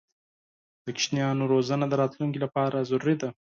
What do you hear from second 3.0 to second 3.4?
ده.